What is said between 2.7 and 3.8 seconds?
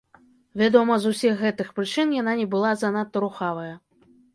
занадта рухавая.